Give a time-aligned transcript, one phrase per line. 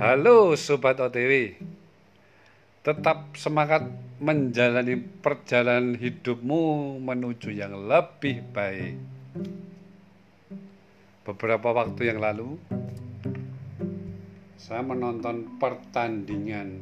[0.00, 1.60] Halo Sobat OTW
[2.80, 3.84] Tetap semangat
[4.16, 8.96] menjalani perjalanan hidupmu menuju yang lebih baik.
[11.20, 12.56] Beberapa waktu yang lalu
[14.56, 16.80] Saya menonton pertandingan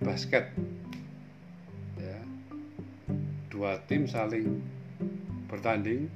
[0.00, 0.56] basket.
[2.00, 2.16] Ya.
[3.52, 4.56] Dua tim saling
[5.52, 6.08] bertanding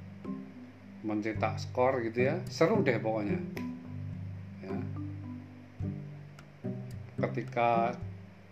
[1.04, 2.40] mencetak skor gitu ya.
[2.48, 3.65] Seru deh pokoknya
[7.16, 7.96] ketika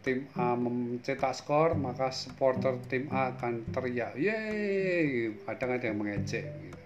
[0.04, 6.44] tim A mencetak skor maka supporter tim A akan teriak yeay kadang ada yang mengejek
[6.44, 6.82] gitu.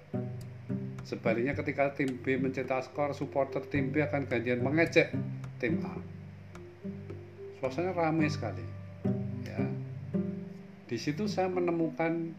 [1.03, 5.11] sebaliknya ketika tim B mencetak skor supporter tim B akan gantian mengejek
[5.59, 5.95] tim A
[7.59, 8.63] suasana ramai sekali
[9.43, 9.63] ya
[10.87, 12.35] di situ saya menemukan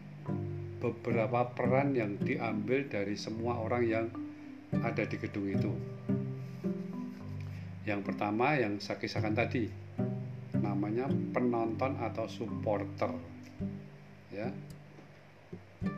[0.80, 4.06] beberapa peran yang diambil dari semua orang yang
[4.80, 5.72] ada di gedung itu.
[7.88, 9.68] Yang pertama yang saya kisahkan tadi,
[10.60, 13.12] namanya penonton atau supporter.
[14.30, 14.52] Ya.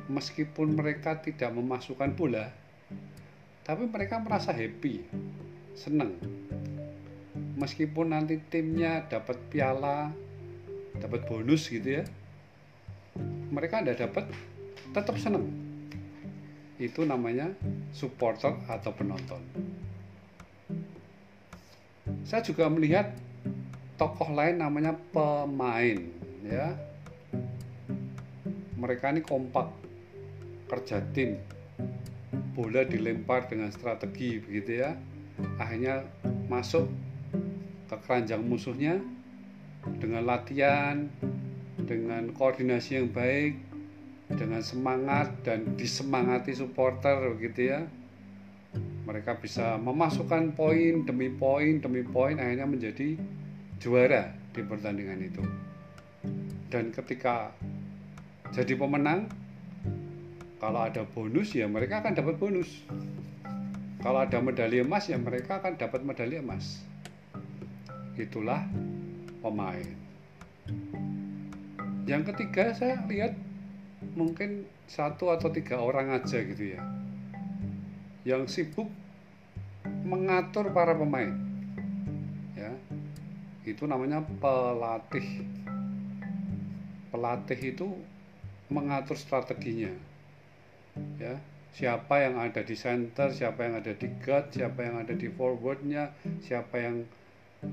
[0.07, 2.55] Meskipun mereka tidak memasukkan bola,
[3.67, 5.03] tapi mereka merasa happy,
[5.75, 6.15] senang.
[7.59, 10.15] Meskipun nanti timnya dapat piala,
[11.03, 12.05] dapat bonus gitu ya,
[13.51, 14.25] mereka tidak dapat
[14.93, 15.47] tetap senang
[16.83, 17.55] itu namanya
[17.95, 19.39] supporter atau penonton
[22.23, 23.11] saya juga melihat
[23.99, 25.99] tokoh lain namanya pemain
[26.47, 26.75] ya.
[28.79, 29.71] Mereka ini kompak
[30.67, 31.39] kerja tim
[32.53, 34.95] bola dilempar dengan strategi begitu ya.
[35.59, 36.07] Akhirnya
[36.47, 36.91] masuk
[37.91, 38.99] ke keranjang musuhnya
[39.99, 41.11] dengan latihan
[41.83, 43.59] dengan koordinasi yang baik
[44.33, 47.85] dengan semangat dan disemangati supporter gitu ya
[49.03, 53.19] mereka bisa memasukkan poin demi poin demi poin akhirnya menjadi
[53.83, 55.43] juara di pertandingan itu.
[56.71, 57.51] Dan ketika
[58.55, 59.27] jadi pemenang
[60.63, 62.71] kalau ada bonus ya mereka akan dapat bonus.
[64.03, 66.83] Kalau ada medali emas ya mereka akan dapat medali emas.
[68.15, 68.67] Itulah
[69.43, 69.87] pemain.
[72.07, 73.35] Yang ketiga saya lihat
[74.15, 76.83] mungkin satu atau tiga orang aja gitu ya
[78.23, 78.87] yang sibuk
[80.07, 81.35] mengatur para pemain.
[82.55, 82.71] Ya
[83.67, 85.47] itu namanya pelatih.
[87.11, 87.87] Pelatih itu
[88.71, 89.91] mengatur strateginya.
[91.19, 95.25] Ya siapa yang ada di center siapa yang ada di guard siapa yang ada di
[95.33, 96.13] forwardnya
[96.45, 97.09] siapa yang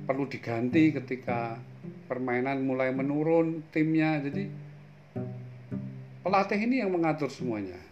[0.08, 1.60] perlu diganti ketika
[2.08, 4.18] permainan mulai menurun timnya.
[4.24, 4.50] Jadi
[6.24, 7.89] pelatih ini yang mengatur semuanya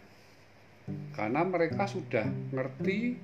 [1.18, 3.18] karena mereka sudah ngerti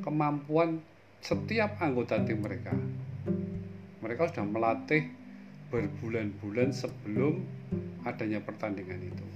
[0.00, 0.80] kemampuan
[1.20, 2.72] setiap anggota tim mereka.
[4.00, 5.04] Mereka sudah melatih
[5.68, 7.44] berbulan-bulan sebelum
[8.08, 9.26] adanya pertandingan itu.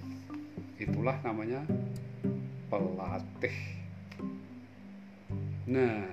[0.81, 1.61] Itulah namanya
[2.73, 3.57] pelatih.
[5.69, 6.09] Nah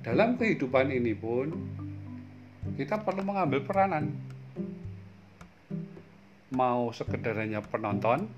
[0.00, 1.52] dalam kehidupan ini pun
[2.80, 4.08] kita perlu mengambil peranan.
[6.48, 8.32] Mau sekedar hanya penonton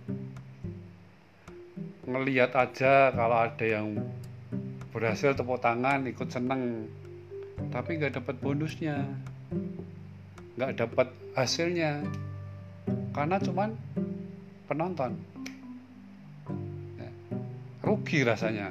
[2.04, 3.98] ngeliat aja kalau ada yang
[4.94, 6.88] berhasil tepuk tangan ikut seneng.
[7.70, 9.02] Tapi nggak dapat bonusnya.
[10.54, 12.04] Nggak dapat hasilnya.
[13.14, 13.70] Karena cuman
[14.70, 15.18] penonton.
[16.98, 17.10] Ya,
[17.82, 18.70] rugi rasanya.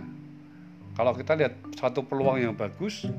[0.94, 3.10] Kalau kita lihat satu peluang yang bagus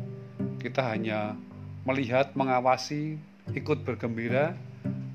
[0.65, 1.37] kita hanya
[1.85, 3.21] melihat mengawasi
[3.53, 4.57] ikut bergembira.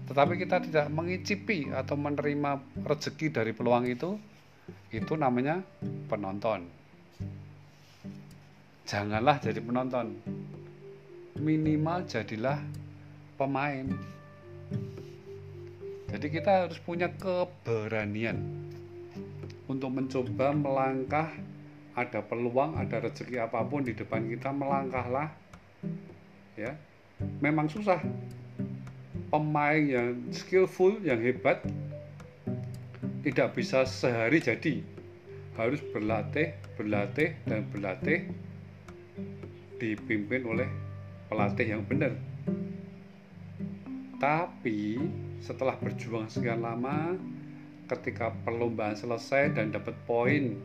[0.05, 4.17] Tetapi kita tidak mengicipi atau menerima rezeki dari peluang itu,
[4.89, 5.61] itu namanya
[6.09, 6.65] penonton.
[8.89, 10.17] Janganlah jadi penonton,
[11.37, 12.57] minimal jadilah
[13.37, 13.85] pemain.
[16.09, 18.41] Jadi kita harus punya keberanian
[19.69, 21.29] untuk mencoba melangkah
[21.93, 25.29] ada peluang, ada rezeki apa pun di depan kita melangkahlah.
[26.57, 26.73] Ya.
[27.43, 28.01] Memang susah,
[29.29, 31.61] pemain yang skillful, yang hebat
[33.23, 34.83] tidak bisa sehari jadi.
[35.59, 38.31] Harus berlatih, berlatih, dan berlatih
[39.79, 40.67] dipimpin oleh
[41.27, 42.15] pelatih yang benar.
[44.19, 44.99] Tapi
[45.39, 47.15] setelah berjuang sekian lama,
[47.91, 50.55] ketika perlombaan selesai dan dapat poin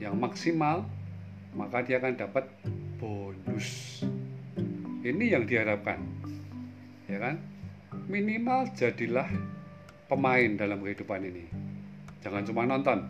[0.00, 0.84] yang maksimal,
[1.56, 2.44] maka dia akan dapat
[3.00, 4.00] bonus.
[5.04, 6.00] Ini yang diharapkan,
[7.08, 7.36] ya kan?
[8.06, 9.26] minimal jadilah
[10.06, 11.65] pemain dalam kehidupan ini
[12.26, 13.06] jangan cuma nonton.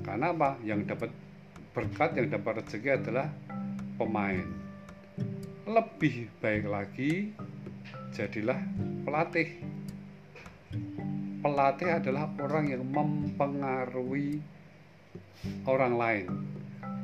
[0.00, 0.56] Karena apa?
[0.64, 1.12] Yang dapat
[1.76, 3.28] berkat yang dapat rezeki adalah
[4.00, 4.48] pemain.
[5.68, 7.36] Lebih baik lagi
[8.16, 8.56] jadilah
[9.04, 9.60] pelatih.
[11.44, 14.40] Pelatih adalah orang yang mempengaruhi
[15.68, 16.26] orang lain.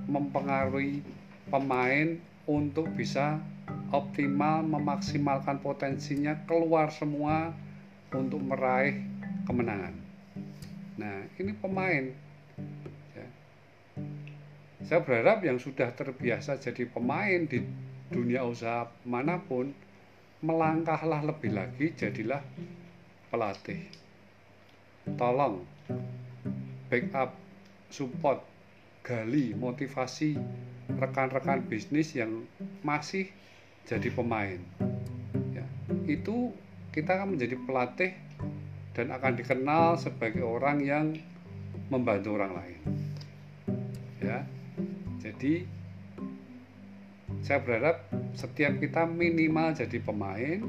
[0.08, 1.04] Mempengaruhi
[1.52, 2.16] pemain
[2.48, 3.36] untuk bisa
[3.92, 7.52] optimal memaksimalkan potensinya keluar semua
[8.08, 9.04] untuk meraih
[9.44, 10.05] kemenangan.
[10.96, 12.04] Nah, ini pemain.
[13.12, 13.26] Ya.
[14.84, 17.60] Saya berharap yang sudah terbiasa jadi pemain di
[18.08, 19.72] dunia usaha mana pun,
[20.40, 22.40] melangkahlah lebih lagi, jadilah
[23.28, 23.84] pelatih.
[25.16, 25.62] Tolong
[26.86, 27.34] backup,
[27.90, 28.40] support,
[29.02, 30.38] gali motivasi
[30.96, 32.46] rekan-rekan bisnis yang
[32.86, 33.28] masih
[33.86, 34.58] jadi pemain.
[35.52, 35.66] Ya,
[36.06, 36.54] itu
[36.94, 38.12] kita akan menjadi pelatih
[38.96, 41.12] dan akan dikenal sebagai orang yang
[41.92, 42.80] membantu orang lain.
[44.24, 44.40] Ya,
[45.20, 45.68] jadi
[47.44, 50.64] saya berharap setiap kita minimal jadi pemain,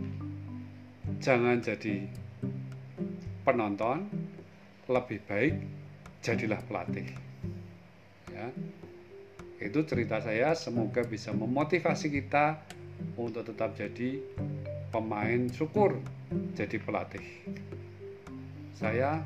[1.24, 2.04] jangan jadi
[3.48, 4.12] penonton,
[4.92, 5.56] lebih baik
[6.20, 7.08] jadilah pelatih.
[8.36, 8.52] Ya,
[9.64, 12.60] itu cerita saya semoga bisa memotivasi kita
[13.16, 14.20] untuk tetap jadi
[14.92, 15.98] pemain syukur
[16.54, 17.26] jadi pelatih
[18.78, 19.26] saya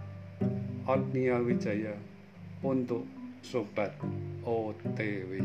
[0.88, 1.92] Otnia Wijaya
[2.64, 3.04] untuk
[3.44, 3.92] Sobat
[4.48, 5.44] OTW